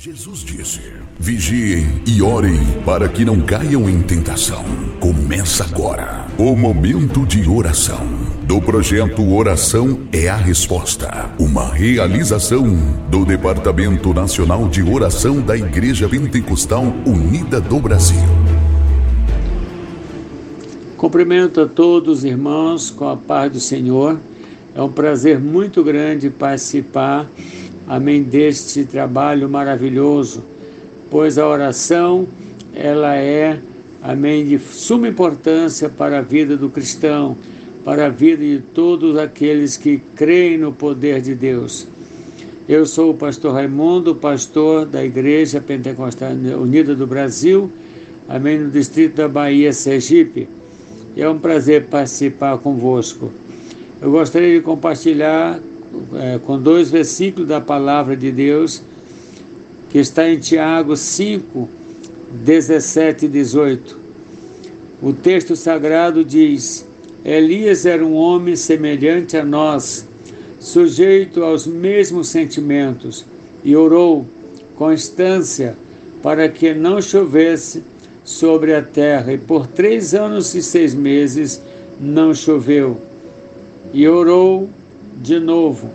Jesus 0.00 0.44
disse: 0.44 0.80
Vigiem 1.18 2.04
e 2.06 2.22
orem 2.22 2.56
para 2.86 3.08
que 3.08 3.24
não 3.24 3.40
caiam 3.40 3.90
em 3.90 4.00
tentação. 4.00 4.64
Começa 5.00 5.64
agora 5.64 6.24
o 6.38 6.54
momento 6.54 7.26
de 7.26 7.48
oração 7.48 8.06
do 8.44 8.62
projeto 8.62 9.28
Oração 9.28 10.02
é 10.12 10.28
a 10.28 10.36
Resposta, 10.36 11.28
uma 11.36 11.74
realização 11.74 12.64
do 13.10 13.24
Departamento 13.24 14.14
Nacional 14.14 14.68
de 14.68 14.84
Oração 14.84 15.40
da 15.40 15.56
Igreja 15.56 16.08
Pentecostal 16.08 16.84
Unida 17.04 17.60
do 17.60 17.80
Brasil. 17.80 18.22
Cumprimento 20.96 21.62
a 21.62 21.66
todos 21.66 22.18
os 22.18 22.24
irmãos 22.24 22.88
com 22.88 23.08
a 23.08 23.16
paz 23.16 23.50
do 23.50 23.58
Senhor. 23.58 24.20
É 24.76 24.80
um 24.80 24.92
prazer 24.92 25.40
muito 25.40 25.82
grande 25.82 26.30
participar 26.30 27.28
amém, 27.88 28.22
deste 28.22 28.84
trabalho 28.84 29.48
maravilhoso, 29.48 30.44
pois 31.10 31.38
a 31.38 31.48
oração, 31.48 32.28
ela 32.74 33.16
é, 33.16 33.58
amém, 34.02 34.44
de 34.44 34.58
suma 34.58 35.08
importância 35.08 35.88
para 35.88 36.18
a 36.18 36.22
vida 36.22 36.56
do 36.56 36.68
cristão, 36.68 37.36
para 37.84 38.06
a 38.06 38.08
vida 38.10 38.44
de 38.44 38.60
todos 38.74 39.16
aqueles 39.16 39.78
que 39.78 40.02
creem 40.14 40.58
no 40.58 40.72
poder 40.72 41.22
de 41.22 41.34
Deus. 41.34 41.88
Eu 42.68 42.84
sou 42.84 43.12
o 43.12 43.14
pastor 43.14 43.54
Raimundo, 43.54 44.14
pastor 44.14 44.84
da 44.84 45.02
Igreja 45.02 45.58
Pentecostal 45.58 46.32
Unida 46.32 46.94
do 46.94 47.06
Brasil, 47.06 47.72
amém, 48.28 48.58
no 48.58 48.70
distrito 48.70 49.16
da 49.16 49.28
Bahia, 49.28 49.72
Sergipe. 49.72 50.46
É 51.16 51.28
um 51.28 51.38
prazer 51.38 51.86
participar 51.86 52.58
convosco. 52.58 53.32
Eu 54.02 54.10
gostaria 54.10 54.54
de 54.58 54.60
compartilhar 54.60 55.58
é, 56.14 56.38
com 56.38 56.60
dois 56.60 56.90
versículos 56.90 57.48
da 57.48 57.60
palavra 57.60 58.16
de 58.16 58.30
Deus, 58.30 58.82
que 59.88 59.98
está 59.98 60.28
em 60.28 60.38
Tiago 60.38 60.96
5, 60.96 61.68
17 62.32 63.26
e 63.26 63.28
18. 63.28 63.98
O 65.02 65.12
texto 65.12 65.54
sagrado 65.56 66.24
diz: 66.24 66.86
Elias 67.24 67.86
era 67.86 68.04
um 68.04 68.14
homem 68.14 68.56
semelhante 68.56 69.36
a 69.36 69.44
nós, 69.44 70.06
sujeito 70.58 71.42
aos 71.42 71.66
mesmos 71.66 72.28
sentimentos, 72.28 73.24
e 73.64 73.76
orou 73.76 74.26
com 74.76 74.92
instância 74.92 75.76
para 76.22 76.48
que 76.48 76.74
não 76.74 77.00
chovesse 77.00 77.82
sobre 78.24 78.74
a 78.74 78.82
terra, 78.82 79.32
e 79.32 79.38
por 79.38 79.66
três 79.66 80.14
anos 80.14 80.54
e 80.54 80.62
seis 80.62 80.94
meses 80.94 81.62
não 82.00 82.34
choveu. 82.34 83.00
E 83.92 84.06
orou 84.06 84.68
de 85.22 85.38
novo. 85.38 85.90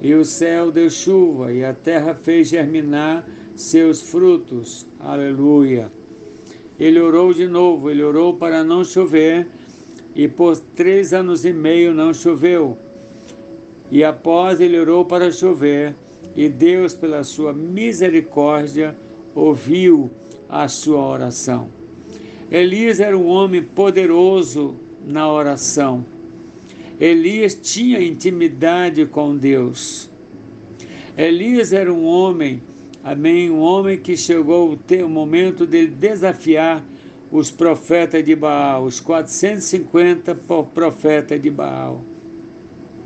E 0.00 0.14
o 0.14 0.24
céu 0.24 0.70
deu 0.70 0.90
chuva, 0.90 1.52
e 1.52 1.64
a 1.64 1.72
terra 1.72 2.14
fez 2.14 2.48
germinar 2.48 3.26
seus 3.54 4.02
frutos. 4.02 4.86
Aleluia. 4.98 5.90
Ele 6.78 7.00
orou 7.00 7.32
de 7.32 7.46
novo, 7.46 7.90
ele 7.90 8.02
orou 8.02 8.34
para 8.34 8.64
não 8.64 8.84
chover, 8.84 9.46
e 10.14 10.26
por 10.26 10.58
três 10.58 11.12
anos 11.12 11.44
e 11.44 11.52
meio 11.52 11.94
não 11.94 12.12
choveu. 12.12 12.76
E 13.90 14.02
após 14.02 14.60
ele 14.60 14.78
orou 14.78 15.04
para 15.04 15.30
chover, 15.30 15.94
e 16.34 16.48
Deus, 16.48 16.94
pela 16.94 17.22
sua 17.24 17.52
misericórdia, 17.52 18.96
ouviu 19.34 20.10
a 20.48 20.66
sua 20.66 21.06
oração. 21.06 21.68
Elias 22.50 23.00
era 23.00 23.16
um 23.16 23.26
homem 23.28 23.62
poderoso 23.62 24.76
na 25.06 25.30
oração. 25.30 26.04
Elias 27.00 27.54
tinha 27.54 28.00
intimidade 28.00 29.06
com 29.06 29.36
Deus. 29.36 30.10
Elias 31.16 31.72
era 31.72 31.92
um 31.92 32.04
homem, 32.04 32.62
amém, 33.02 33.50
um 33.50 33.58
homem 33.58 33.98
que 33.98 34.16
chegou 34.16 34.74
o 34.74 35.08
momento 35.08 35.66
de 35.66 35.86
desafiar 35.86 36.84
os 37.30 37.50
profetas 37.50 38.22
de 38.22 38.36
Baal, 38.36 38.84
os 38.84 39.00
450 39.00 40.34
profetas 40.74 41.40
de 41.40 41.50
Baal. 41.50 42.02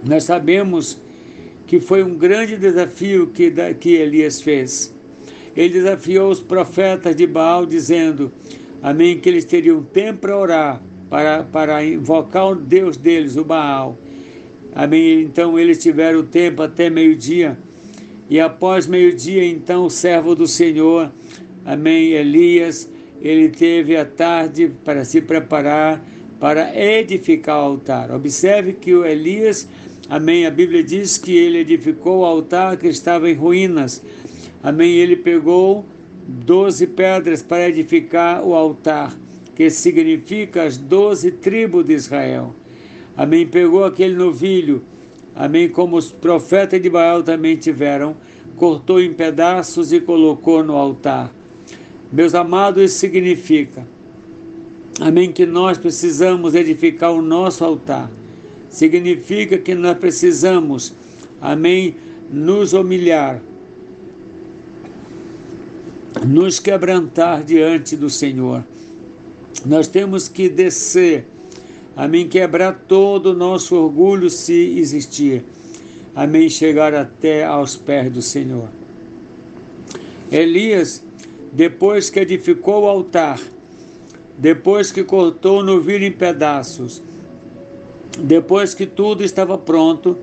Nós 0.05 0.25
sabemos 0.25 1.01
que 1.67 1.81
foi 1.81 2.03
um 2.03 2.17
grande 2.17 2.57
desafio 2.57 3.29
que, 3.29 3.53
que 3.79 3.95
Elias 3.95 4.41
fez. 4.41 4.95
Ele 5.57 5.73
desafiou 5.75 6.31
os 6.31 6.41
profetas 6.41 7.17
de 7.17 7.27
Baal, 7.27 7.65
dizendo, 7.65 8.31
amém, 8.83 9.19
que 9.19 9.29
eles 9.29 9.45
teriam 9.45 9.83
tempo 9.83 10.21
para 10.21 10.37
orar, 10.37 10.83
para, 11.09 11.45
para 11.45 11.85
invocar 11.85 12.51
o 12.51 12.55
Deus 12.55 12.97
deles, 12.97 13.37
o 13.37 13.45
Baal. 13.45 13.97
Amém? 14.75 15.23
Então 15.23 15.59
eles 15.59 15.83
tiveram 15.83 16.23
tempo 16.23 16.63
até 16.63 16.91
meio-dia. 16.91 17.59
E 18.29 18.41
após 18.41 18.87
meio-dia, 18.87 19.45
então, 19.45 19.87
o 19.87 19.91
servo 19.91 20.35
do 20.35 20.47
Senhor, 20.47 21.11
amém, 21.65 22.13
Elias, 22.13 22.91
ele 23.23 23.49
teve 23.49 23.97
a 23.97 24.05
tarde 24.05 24.71
para 24.85 25.05
se 25.05 25.21
preparar 25.21 26.05
para 26.41 26.77
edificar 26.77 27.57
o 27.57 27.65
altar. 27.65 28.11
Observe 28.11 28.75
que 28.75 28.93
o 28.93 29.07
Elias, 29.07 29.67
amém, 30.09 30.45
a 30.45 30.51
Bíblia 30.51 30.83
diz 30.83 31.17
que 31.17 31.35
ele 31.35 31.59
edificou 31.59 32.19
o 32.19 32.25
altar 32.25 32.77
que 32.77 32.89
estava 32.89 33.31
em 33.31 33.35
ruínas. 33.35 34.03
Amém, 34.63 34.97
ele 34.97 35.17
pegou 35.17 35.85
doze 36.29 36.87
pedras 36.87 37.43
para 37.43 37.69
edificar 37.69 38.45
o 38.45 38.55
altar 38.55 39.17
que 39.57 39.71
significa 39.71 40.65
as 40.65 40.77
doze 40.77 41.33
tribos 41.33 41.87
de 41.87 41.95
Israel. 41.95 42.55
Amém. 43.17 43.47
Pegou 43.47 43.85
aquele 43.85 44.15
novilho, 44.15 44.85
amém, 45.35 45.67
como 45.67 45.97
os 45.97 46.13
profetas 46.13 46.81
de 46.81 46.91
Baal 46.91 47.23
também 47.23 47.57
tiveram, 47.57 48.15
cortou 48.55 49.01
em 49.01 49.15
pedaços 49.15 49.95
e 49.95 50.01
colocou 50.01 50.63
no 50.63 50.77
altar. 50.77 51.33
Meus 52.13 52.35
amados, 52.35 52.83
isso 52.83 52.99
significa, 52.99 53.87
amém, 55.01 55.33
que 55.33 55.47
nós 55.47 55.79
precisamos 55.79 56.55
edificar 56.55 57.13
o 57.13 57.23
nosso 57.23 57.65
altar. 57.65 58.11
Significa 58.69 59.57
que 59.57 59.75
nós 59.75 59.97
precisamos, 59.97 60.95
amém, 61.41 61.97
nos 62.31 62.75
humilhar, 62.75 63.41
nos 66.27 66.61
quebrantar 66.61 67.43
diante 67.43 67.97
do 67.97 68.11
Senhor 68.11 68.63
nós 69.65 69.89
temos 69.89 70.29
que 70.29 70.49
descer, 70.49 71.27
amém, 71.97 72.29
quebrar 72.29 72.83
todo 72.87 73.27
o 73.27 73.35
nosso 73.35 73.75
orgulho 73.77 74.29
se 74.29 74.79
existir, 74.79 75.45
amém, 76.15 76.49
chegar 76.49 76.95
até 76.95 77.45
aos 77.45 77.77
pés 77.77 78.11
do 78.11 78.21
Senhor. 78.21 78.69
Elias, 80.31 81.03
depois 81.53 82.11
que 82.11 82.21
edificou 82.21 82.83
o 82.83 82.89
altar, 82.89 83.41
depois 84.37 84.93
que 84.93 85.03
cortou 85.03 85.61
o 85.61 85.65
novilho 85.65 86.05
em 86.05 86.13
pedaços, 86.13 87.01
depois 88.19 88.75
que 88.75 88.87
tudo 88.87 89.23
estava 89.23 89.57
pronto, 89.57 90.19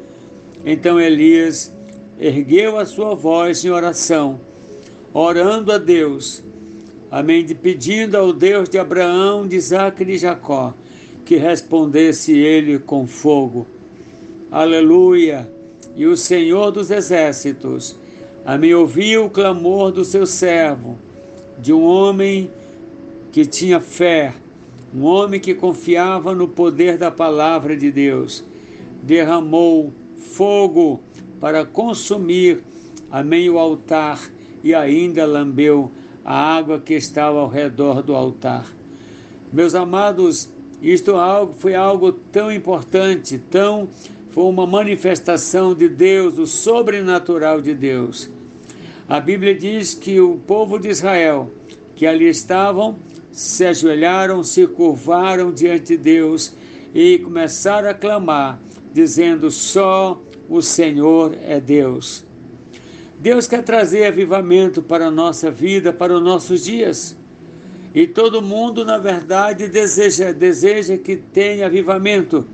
então 0.66 1.00
Elias 1.00 1.74
ergueu 2.20 2.78
a 2.78 2.86
sua 2.86 3.16
voz 3.16 3.66
em 3.66 3.70
oração, 3.70 4.40
orando 5.14 5.72
a 5.72 5.78
Deus 5.78 6.44
amém, 7.14 7.46
de 7.46 7.54
pedindo 7.54 8.18
ao 8.18 8.34
Deus 8.34 8.68
de 8.68 8.80
Abraão, 8.80 9.48
de 9.48 9.56
Isaac 9.56 10.02
e 10.02 10.06
de 10.06 10.18
Jacó, 10.18 10.74
que 11.24 11.36
respondesse 11.36 12.36
ele 12.36 12.80
com 12.80 13.06
fogo. 13.06 13.68
Aleluia! 14.50 15.48
E 15.96 16.08
o 16.08 16.18
Senhor 16.18 16.72
dos 16.72 16.90
exércitos, 16.90 17.96
amém, 18.44 18.74
ouviu 18.74 19.26
o 19.26 19.30
clamor 19.30 19.92
do 19.92 20.04
seu 20.04 20.26
servo, 20.26 20.98
de 21.60 21.72
um 21.72 21.84
homem 21.84 22.50
que 23.32 23.46
tinha 23.46 23.80
fé, 23.80 24.34
um 24.92 25.04
homem 25.04 25.40
que 25.40 25.54
confiava 25.54 26.34
no 26.34 26.48
poder 26.48 26.98
da 26.98 27.12
palavra 27.12 27.78
de 27.78 27.92
Deus, 27.92 28.44
derramou 29.04 29.94
fogo 30.18 31.00
para 31.40 31.64
consumir, 31.64 32.64
amém, 33.12 33.52
o 33.52 33.60
altar 33.60 34.20
e 34.64 34.74
ainda 34.74 35.28
lambeu 35.28 35.92
a 36.24 36.56
água 36.56 36.80
que 36.80 36.94
estava 36.94 37.40
ao 37.40 37.48
redor 37.48 38.02
do 38.02 38.16
altar. 38.16 38.68
Meus 39.52 39.76
amados, 39.76 40.50
isto 40.82 41.12
é 41.12 41.54
foi 41.54 41.76
algo 41.76 42.12
tão 42.12 42.52
importante, 42.52 43.38
tão 43.38 43.88
foi 44.30 44.46
uma 44.46 44.66
manifestação 44.66 45.76
de 45.76 45.88
Deus, 45.88 46.34
do 46.34 46.48
sobrenatural 46.48 47.62
de 47.62 47.76
Deus. 47.76 48.30
A 49.08 49.20
Bíblia 49.20 49.54
diz 49.54 49.94
que 49.94 50.20
o 50.20 50.38
povo 50.38 50.80
de 50.80 50.90
Israel, 50.90 51.52
que 51.96 52.08
ali 52.08 52.28
estavam, 52.28 52.98
se 53.32 53.66
ajoelharam, 53.66 54.44
se 54.44 54.66
curvaram 54.66 55.52
diante 55.52 55.96
de 55.96 55.98
Deus 55.98 56.56
e 56.96 57.20
começaram 57.20 57.90
a 57.90 57.94
clamar, 57.94 58.60
dizendo: 58.92 59.52
Só 59.52 60.20
o 60.50 60.62
Senhor 60.62 61.36
é 61.40 61.60
Deus. 61.60 62.23
Deus 63.24 63.48
quer 63.48 63.64
trazer 63.64 64.06
avivamento 64.06 64.84
para 64.84 65.06
a 65.06 65.10
nossa 65.10 65.50
vida, 65.50 65.94
para 65.94 66.14
os 66.14 66.22
nossos 66.22 66.66
dias. 66.66 67.18
E 67.96 68.06
todo 68.06 68.42
mundo, 68.42 68.84
na 68.84 68.98
verdade, 68.98 69.70
deseja, 69.70 70.34
deseja 70.34 70.98
que 70.98 71.16
tenha 71.16 71.68
avivamento. 71.68 72.46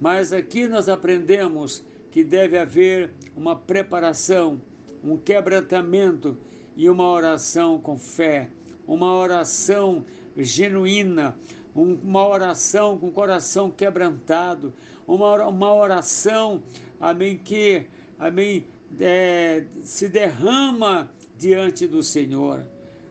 Mas 0.00 0.32
aqui 0.32 0.68
nós 0.68 0.88
aprendemos 0.88 1.84
que 2.08 2.22
deve 2.22 2.56
haver 2.56 3.10
uma 3.36 3.56
preparação, 3.56 4.62
um 5.02 5.16
quebrantamento 5.16 6.38
e 6.76 6.88
uma 6.88 7.10
oração 7.10 7.80
com 7.80 7.98
fé, 7.98 8.48
uma 8.86 9.12
oração 9.12 10.04
genuína, 10.36 11.36
uma 11.74 12.28
oração 12.28 12.96
com 12.96 13.08
o 13.08 13.12
coração 13.12 13.72
quebrantado, 13.72 14.72
uma, 15.04 15.48
uma 15.48 15.74
oração, 15.74 16.62
amém, 17.00 17.36
que, 17.36 17.88
amém, 18.20 18.66
é, 18.98 19.64
se 19.84 20.08
derrama 20.08 21.10
diante 21.38 21.86
do 21.86 22.02
Senhor, 22.02 22.66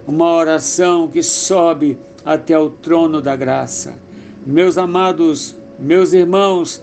uma 0.08 0.34
oração 0.34 1.08
que 1.08 1.24
sobe 1.24 1.98
até 2.26 2.58
o 2.58 2.70
trono 2.70 3.22
da 3.22 3.36
graça. 3.36 3.96
Meus 4.46 4.78
amados, 4.78 5.56
meus 5.80 6.14
irmãos, 6.14 6.82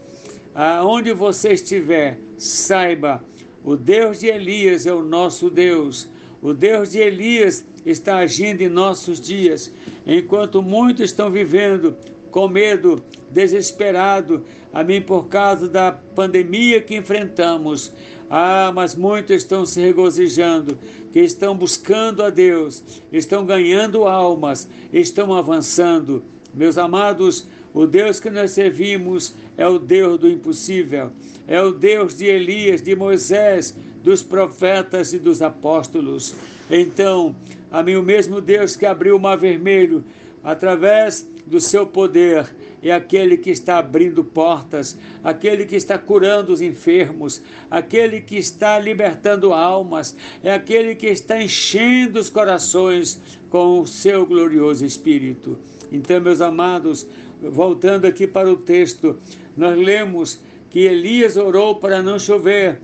aonde 0.54 1.12
você 1.12 1.52
estiver, 1.52 2.18
saiba, 2.38 3.22
o 3.64 3.76
Deus 3.76 4.20
de 4.20 4.28
Elias 4.28 4.86
é 4.86 4.92
o 4.92 5.02
nosso 5.02 5.50
Deus. 5.50 6.08
O 6.40 6.54
Deus 6.54 6.92
de 6.92 6.98
Elias 6.98 7.64
está 7.84 8.18
agindo 8.18 8.62
em 8.62 8.68
nossos 8.68 9.20
dias, 9.20 9.72
enquanto 10.06 10.62
muitos 10.62 11.06
estão 11.06 11.30
vivendo 11.30 11.96
com 12.30 12.48
medo, 12.48 13.02
desesperado, 13.30 14.44
amém, 14.72 15.00
por 15.00 15.28
causa 15.28 15.68
da 15.68 15.92
pandemia 15.92 16.80
que 16.80 16.96
enfrentamos. 16.96 17.92
Ah, 18.28 18.72
mas 18.74 18.94
muitos 18.94 19.36
estão 19.36 19.64
se 19.64 19.80
regozijando, 19.80 20.78
que 21.12 21.20
estão 21.20 21.56
buscando 21.56 22.22
a 22.22 22.30
Deus, 22.30 22.82
estão 23.12 23.46
ganhando 23.46 24.06
almas, 24.06 24.68
estão 24.92 25.32
avançando. 25.34 26.24
Meus 26.52 26.78
amados, 26.78 27.46
o 27.72 27.86
Deus 27.86 28.18
que 28.18 28.30
nós 28.30 28.52
servimos 28.52 29.34
é 29.56 29.68
o 29.68 29.78
Deus 29.78 30.18
do 30.18 30.28
impossível, 30.28 31.10
é 31.46 31.60
o 31.60 31.70
Deus 31.70 32.16
de 32.16 32.24
Elias, 32.24 32.82
de 32.82 32.96
Moisés, 32.96 33.76
dos 34.02 34.22
profetas 34.22 35.12
e 35.12 35.18
dos 35.18 35.42
apóstolos. 35.42 36.34
Então, 36.70 37.36
a 37.70 37.82
mim, 37.82 37.96
o 37.96 38.02
mesmo 38.02 38.40
Deus 38.40 38.76
que 38.76 38.86
abriu 38.86 39.16
o 39.16 39.20
mar 39.20 39.36
vermelho 39.36 40.04
através 40.42 41.28
do 41.46 41.60
seu 41.60 41.86
poder, 41.86 42.52
é 42.82 42.90
aquele 42.90 43.36
que 43.36 43.50
está 43.50 43.78
abrindo 43.78 44.24
portas, 44.24 44.98
aquele 45.22 45.64
que 45.64 45.76
está 45.76 45.96
curando 45.96 46.52
os 46.52 46.60
enfermos, 46.60 47.40
aquele 47.70 48.20
que 48.20 48.36
está 48.36 48.78
libertando 48.78 49.52
almas, 49.52 50.16
é 50.42 50.52
aquele 50.52 50.96
que 50.96 51.06
está 51.06 51.40
enchendo 51.40 52.18
os 52.18 52.28
corações 52.28 53.22
com 53.48 53.80
o 53.80 53.86
seu 53.86 54.26
glorioso 54.26 54.84
Espírito. 54.84 55.56
Então, 55.92 56.20
meus 56.20 56.40
amados, 56.40 57.06
voltando 57.40 58.06
aqui 58.06 58.26
para 58.26 58.50
o 58.50 58.56
texto, 58.56 59.16
nós 59.56 59.78
lemos 59.78 60.40
que 60.68 60.80
Elias 60.80 61.36
orou 61.36 61.76
para 61.76 62.02
não 62.02 62.18
chover 62.18 62.80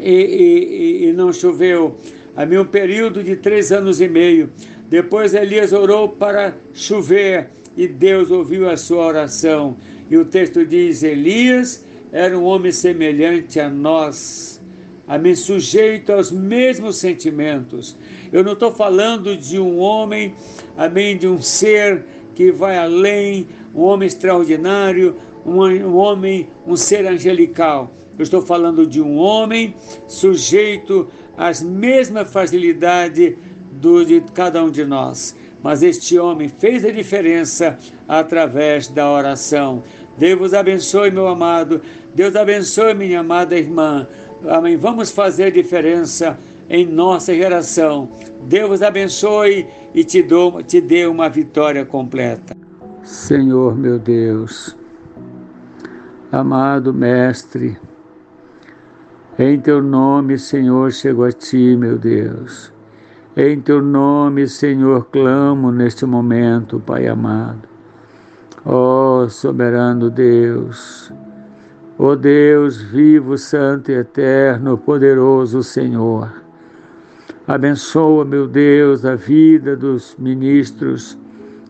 e, 0.00 0.10
e, 0.10 1.08
e 1.08 1.12
não 1.12 1.32
choveu. 1.32 1.96
Havia 2.34 2.60
um 2.60 2.66
período 2.66 3.22
de 3.22 3.36
três 3.36 3.72
anos 3.72 4.00
e 4.00 4.08
meio. 4.08 4.50
Depois 4.88 5.34
Elias 5.34 5.72
orou 5.72 6.08
para 6.08 6.56
chover 6.72 7.50
e 7.76 7.86
Deus 7.86 8.30
ouviu 8.30 8.68
a 8.68 8.76
sua 8.76 9.04
oração. 9.04 9.76
E 10.10 10.16
o 10.16 10.24
texto 10.24 10.64
diz: 10.64 11.02
Elias 11.02 11.84
era 12.12 12.38
um 12.38 12.44
homem 12.44 12.72
semelhante 12.72 13.60
a 13.60 13.68
nós, 13.68 14.60
amém, 15.06 15.34
sujeito 15.34 16.12
aos 16.12 16.30
mesmos 16.32 16.96
sentimentos. 16.96 17.96
Eu 18.32 18.42
não 18.42 18.52
estou 18.52 18.72
falando 18.72 19.36
de 19.36 19.58
um 19.58 19.78
homem, 19.78 20.34
amém, 20.76 21.16
de 21.16 21.28
um 21.28 21.40
ser 21.42 22.04
que 22.34 22.52
vai 22.52 22.78
além, 22.78 23.48
um 23.74 23.82
homem 23.82 24.06
extraordinário, 24.06 25.16
um, 25.44 25.94
homem, 25.94 26.48
um 26.66 26.76
ser 26.76 27.06
angelical. 27.06 27.90
Eu 28.18 28.22
estou 28.22 28.42
falando 28.42 28.86
de 28.86 29.00
um 29.00 29.16
homem 29.16 29.74
sujeito 30.06 31.08
às 31.36 31.62
mesmas 31.62 32.30
facilidades 32.32 33.34
do, 33.72 34.04
de 34.04 34.22
cada 34.34 34.62
um 34.64 34.70
de 34.70 34.84
nós. 34.84 35.36
Mas 35.66 35.82
este 35.82 36.16
homem 36.16 36.48
fez 36.48 36.84
a 36.84 36.92
diferença 36.92 37.76
através 38.06 38.86
da 38.86 39.10
oração. 39.10 39.82
Deus 40.16 40.38
vos 40.38 40.54
abençoe, 40.54 41.10
meu 41.10 41.26
amado. 41.26 41.82
Deus 42.14 42.36
abençoe, 42.36 42.94
minha 42.94 43.18
amada 43.18 43.58
irmã. 43.58 44.06
Amém. 44.48 44.76
Vamos 44.76 45.10
fazer 45.10 45.50
diferença 45.50 46.38
em 46.70 46.86
nossa 46.86 47.34
geração. 47.34 48.08
Deus 48.44 48.68
vos 48.68 48.80
abençoe 48.80 49.66
e 49.92 50.04
te, 50.04 50.22
dou, 50.22 50.62
te 50.62 50.80
dê 50.80 51.04
uma 51.04 51.28
vitória 51.28 51.84
completa. 51.84 52.54
Senhor, 53.02 53.76
meu 53.76 53.98
Deus, 53.98 54.76
amado 56.30 56.94
Mestre, 56.94 57.76
em 59.36 59.58
teu 59.58 59.82
nome, 59.82 60.38
Senhor, 60.38 60.92
chego 60.92 61.24
a 61.24 61.32
ti, 61.32 61.76
meu 61.76 61.98
Deus. 61.98 62.75
Em 63.38 63.60
teu 63.60 63.82
nome, 63.82 64.48
Senhor, 64.48 65.08
clamo 65.12 65.70
neste 65.70 66.06
momento, 66.06 66.80
Pai 66.80 67.06
amado. 67.06 67.68
Ó 68.64 69.24
oh, 69.24 69.28
soberano 69.28 70.08
Deus, 70.08 71.12
ó 71.98 72.12
oh 72.12 72.16
Deus 72.16 72.80
vivo, 72.80 73.36
santo 73.36 73.90
e 73.90 73.94
eterno, 73.94 74.78
poderoso 74.78 75.62
Senhor. 75.62 76.32
Abençoa, 77.46 78.24
meu 78.24 78.48
Deus, 78.48 79.04
a 79.04 79.16
vida 79.16 79.76
dos 79.76 80.16
ministros, 80.18 81.18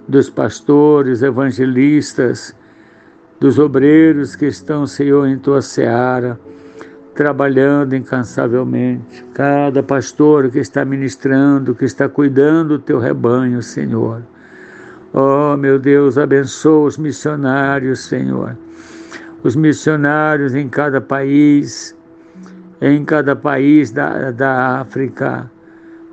dos 0.06 0.30
pastores, 0.30 1.20
evangelistas, 1.20 2.54
dos 3.40 3.58
obreiros 3.58 4.36
que 4.36 4.46
estão, 4.46 4.86
Senhor, 4.86 5.26
em 5.26 5.36
tua 5.36 5.60
seara 5.60 6.38
trabalhando 7.16 7.96
incansavelmente, 7.96 9.24
cada 9.32 9.82
pastor 9.82 10.50
que 10.50 10.58
está 10.58 10.84
ministrando, 10.84 11.74
que 11.74 11.86
está 11.86 12.08
cuidando 12.08 12.76
do 12.76 12.78
teu 12.78 12.98
rebanho, 12.98 13.62
Senhor. 13.62 14.22
Oh, 15.14 15.56
meu 15.56 15.78
Deus, 15.78 16.18
abençoa 16.18 16.88
os 16.88 16.98
missionários, 16.98 18.00
Senhor. 18.00 18.54
Os 19.42 19.56
missionários 19.56 20.54
em 20.54 20.68
cada 20.68 21.00
país, 21.00 21.96
em 22.82 23.02
cada 23.02 23.34
país 23.34 23.90
da, 23.90 24.30
da 24.30 24.80
África. 24.80 25.50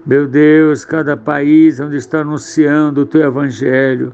Meu 0.06 0.26
Deus, 0.26 0.86
cada 0.86 1.18
país 1.18 1.82
onde 1.82 1.98
está 1.98 2.22
anunciando 2.22 3.02
o 3.02 3.06
teu 3.06 3.24
evangelho, 3.24 4.14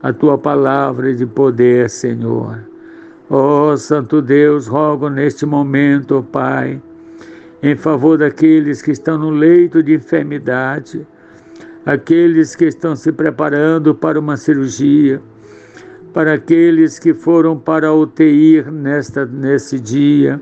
a 0.00 0.12
tua 0.12 0.38
palavra 0.38 1.12
de 1.12 1.26
poder, 1.26 1.90
Senhor. 1.90 2.73
Ó 3.30 3.72
oh, 3.72 3.76
Santo 3.76 4.20
Deus, 4.20 4.66
rogo 4.66 5.08
neste 5.08 5.46
momento, 5.46 6.18
oh 6.18 6.22
Pai, 6.22 6.80
em 7.62 7.74
favor 7.74 8.18
daqueles 8.18 8.82
que 8.82 8.90
estão 8.90 9.16
no 9.16 9.30
leito 9.30 9.82
de 9.82 9.94
enfermidade, 9.94 11.06
aqueles 11.86 12.54
que 12.54 12.66
estão 12.66 12.94
se 12.94 13.10
preparando 13.10 13.94
para 13.94 14.20
uma 14.20 14.36
cirurgia, 14.36 15.22
para 16.12 16.34
aqueles 16.34 16.98
que 16.98 17.14
foram 17.14 17.58
para 17.58 17.88
a 17.88 17.94
UTI 17.94 18.62
nesta, 18.70 19.24
nesse 19.24 19.80
dia, 19.80 20.38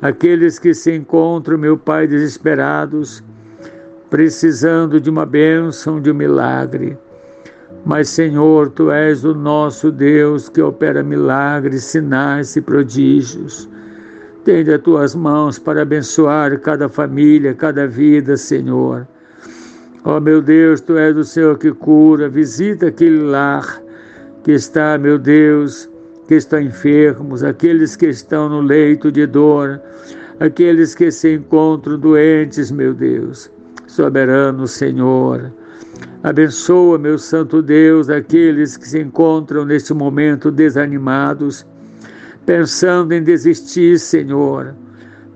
aqueles 0.00 0.56
que 0.60 0.72
se 0.74 0.94
encontram, 0.94 1.58
meu 1.58 1.76
Pai, 1.76 2.06
desesperados, 2.06 3.24
precisando 4.08 5.00
de 5.00 5.10
uma 5.10 5.26
bênção, 5.26 6.00
de 6.00 6.12
um 6.12 6.14
milagre. 6.14 6.96
Mas, 7.84 8.08
Senhor, 8.08 8.70
Tu 8.70 8.90
és 8.90 9.24
o 9.24 9.34
nosso 9.34 9.90
Deus 9.90 10.48
que 10.48 10.60
opera 10.60 11.02
milagres, 11.02 11.84
sinais 11.84 12.54
e 12.56 12.60
prodígios. 12.60 13.68
Tende 14.44 14.72
as 14.72 14.80
tuas 14.82 15.14
mãos 15.14 15.58
para 15.58 15.82
abençoar 15.82 16.58
cada 16.60 16.88
família, 16.88 17.54
cada 17.54 17.86
vida, 17.86 18.36
Senhor. 18.36 19.06
Ó 20.04 20.16
oh, 20.16 20.20
meu 20.20 20.40
Deus, 20.40 20.80
Tu 20.80 20.96
és 20.96 21.16
o 21.16 21.24
Senhor 21.24 21.58
que 21.58 21.72
cura. 21.72 22.28
Visita 22.28 22.88
aquele 22.88 23.20
lar 23.20 23.82
que 24.42 24.52
está, 24.52 24.96
meu 24.96 25.18
Deus, 25.18 25.88
que 26.26 26.34
estão 26.34 26.60
enfermos, 26.60 27.42
aqueles 27.42 27.96
que 27.96 28.06
estão 28.06 28.48
no 28.48 28.60
leito 28.60 29.10
de 29.10 29.26
dor, 29.26 29.80
aqueles 30.40 30.94
que 30.94 31.10
se 31.10 31.34
encontram 31.34 31.98
doentes, 31.98 32.70
meu 32.70 32.94
Deus. 32.94 33.50
Soberano 33.86 34.66
Senhor. 34.66 35.52
Abençoa, 36.22 36.98
meu 36.98 37.16
Santo 37.16 37.62
Deus, 37.62 38.10
aqueles 38.10 38.76
que 38.76 38.88
se 38.88 39.00
encontram 39.00 39.64
neste 39.64 39.94
momento 39.94 40.50
desanimados, 40.50 41.64
pensando 42.44 43.12
em 43.12 43.22
desistir, 43.22 44.00
Senhor, 44.00 44.74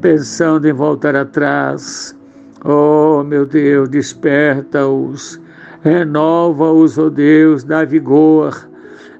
pensando 0.01 0.67
em 0.67 0.73
voltar 0.73 1.15
atrás. 1.15 2.19
Oh, 2.65 3.23
meu 3.23 3.47
Deus, 3.47 3.89
desperta-os, 3.89 5.41
renova-os, 5.83 6.99
oh 6.99 7.11
Deus, 7.11 7.63
dá 7.63 7.85
vigor, 7.85 8.69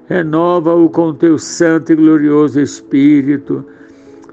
renova-o 0.09 0.89
com 0.89 1.13
teu 1.13 1.37
santo 1.37 1.93
e 1.93 1.95
glorioso 1.95 2.59
Espírito. 2.59 3.65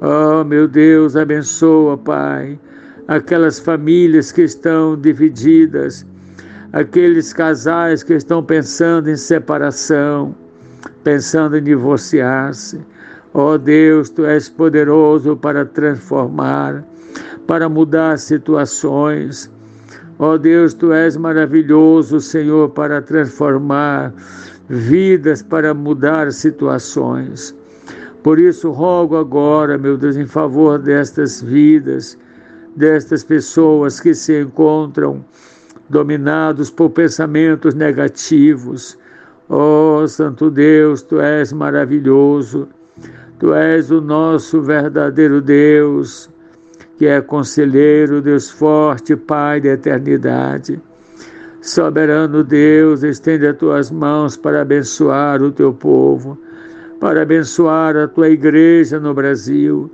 Oh, 0.00 0.42
meu 0.42 0.66
Deus, 0.66 1.14
abençoa, 1.14 1.96
Pai, 1.96 2.58
aquelas 3.06 3.60
famílias 3.60 4.32
que 4.32 4.42
estão 4.42 4.96
divididas 4.96 6.04
aqueles 6.72 7.32
casais 7.32 8.02
que 8.02 8.14
estão 8.14 8.42
pensando 8.42 9.10
em 9.10 9.16
separação, 9.16 10.34
pensando 11.02 11.56
em 11.56 11.62
divorciar-se. 11.62 12.80
Ó 13.32 13.52
oh 13.52 13.58
Deus, 13.58 14.10
tu 14.10 14.24
és 14.24 14.48
poderoso 14.48 15.36
para 15.36 15.64
transformar, 15.64 16.84
para 17.46 17.68
mudar 17.68 18.18
situações. 18.18 19.50
Ó 20.18 20.32
oh 20.32 20.38
Deus, 20.38 20.74
tu 20.74 20.92
és 20.92 21.16
maravilhoso, 21.16 22.20
Senhor, 22.20 22.68
para 22.70 23.00
transformar 23.00 24.12
vidas, 24.68 25.42
para 25.42 25.72
mudar 25.72 26.32
situações. 26.32 27.54
Por 28.22 28.38
isso, 28.38 28.70
rogo 28.70 29.16
agora, 29.16 29.78
meu 29.78 29.96
Deus, 29.96 30.16
em 30.16 30.26
favor 30.26 30.78
destas 30.78 31.40
vidas, 31.40 32.18
destas 32.76 33.24
pessoas 33.24 33.98
que 33.98 34.12
se 34.12 34.42
encontram 34.42 35.24
dominados 35.90 36.70
por 36.70 36.90
pensamentos 36.90 37.74
negativos. 37.74 38.96
Ó 39.48 40.02
oh, 40.02 40.08
Santo 40.08 40.50
Deus, 40.50 41.02
tu 41.02 41.20
és 41.20 41.52
maravilhoso, 41.52 42.68
tu 43.38 43.52
és 43.52 43.90
o 43.90 44.00
nosso 44.00 44.62
verdadeiro 44.62 45.42
Deus 45.42 46.30
que 47.00 47.06
é 47.06 47.18
conselheiro, 47.22 48.20
Deus 48.20 48.50
forte, 48.50 49.16
Pai 49.16 49.58
da 49.58 49.70
eternidade. 49.70 50.78
Soberano 51.62 52.44
Deus, 52.44 53.02
estende 53.02 53.46
as 53.46 53.56
tuas 53.56 53.90
mãos 53.90 54.36
para 54.36 54.60
abençoar 54.60 55.42
o 55.42 55.50
teu 55.50 55.72
povo, 55.72 56.38
para 57.00 57.22
abençoar 57.22 57.96
a 57.96 58.06
tua 58.06 58.28
igreja 58.28 59.00
no 59.00 59.14
Brasil. 59.14 59.90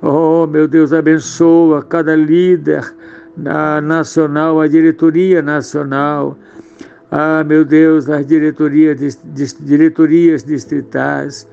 Oh, 0.00 0.46
meu 0.46 0.68
Deus, 0.68 0.92
abençoa 0.92 1.82
cada 1.82 2.14
líder 2.14 2.94
na 3.36 3.80
nacional, 3.80 4.60
a 4.60 4.66
diretoria 4.66 5.42
nacional. 5.42 6.36
Ah, 7.10 7.44
meu 7.44 7.64
Deus, 7.64 8.08
as 8.08 8.26
diretorias, 8.26 9.18
diretorias 9.60 10.42
distritais 10.42 11.46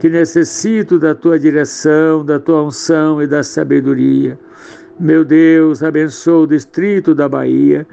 que 0.00 0.08
necessito 0.08 0.98
da 0.98 1.14
tua 1.14 1.38
direção, 1.38 2.24
da 2.24 2.40
tua 2.40 2.62
unção 2.62 3.22
e 3.22 3.26
da 3.26 3.42
sabedoria. 3.42 4.38
Meu 4.98 5.24
Deus, 5.24 5.82
abençoa 5.82 6.44
o 6.44 6.46
distrito 6.46 7.14
da 7.14 7.28
Bahia, 7.28 7.86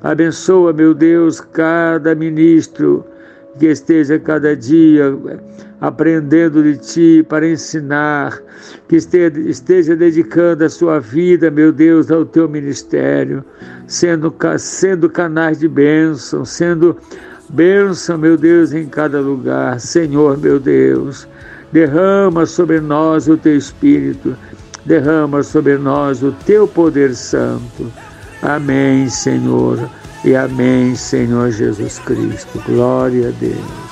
abençoa, 0.00 0.72
meu 0.72 0.94
Deus, 0.94 1.40
cada 1.40 2.14
ministro 2.14 3.04
que 3.58 3.66
esteja 3.66 4.18
cada 4.18 4.56
dia 4.56 5.16
aprendendo 5.80 6.62
de 6.62 6.76
ti 6.76 7.26
para 7.28 7.48
ensinar, 7.48 8.36
que 8.88 8.96
esteja, 8.96 9.40
esteja 9.40 9.96
dedicando 9.96 10.64
a 10.64 10.68
sua 10.68 10.98
vida, 10.98 11.50
meu 11.50 11.72
Deus, 11.72 12.10
ao 12.10 12.24
teu 12.24 12.48
ministério, 12.48 13.44
sendo, 13.86 14.34
sendo 14.58 15.08
canais 15.08 15.60
de 15.60 15.68
bênção, 15.68 16.44
sendo 16.44 16.96
bênção, 17.48 18.18
meu 18.18 18.36
Deus, 18.36 18.72
em 18.72 18.86
cada 18.86 19.20
lugar. 19.20 19.78
Senhor, 19.78 20.36
meu 20.36 20.58
Deus, 20.58 21.28
Derrama 21.70 22.46
sobre 22.46 22.80
nós 22.80 23.28
o 23.28 23.36
teu 23.36 23.56
Espírito, 23.56 24.34
derrama 24.86 25.42
sobre 25.42 25.76
nós 25.76 26.22
o 26.22 26.32
teu 26.46 26.66
poder 26.66 27.14
santo. 27.14 27.92
Amém, 28.40 29.08
Senhor, 29.10 29.78
e 30.24 30.34
amém, 30.34 30.94
Senhor 30.94 31.50
Jesus 31.50 31.98
Cristo. 32.00 32.62
Glória 32.66 33.28
a 33.28 33.32
Deus. 33.32 33.87